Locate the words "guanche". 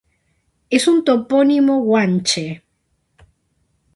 1.83-2.63